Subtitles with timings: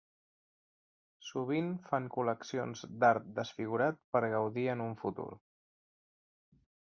[1.27, 5.31] Sovint fan col·leccions d'art desfigurat per gaudir en un futur.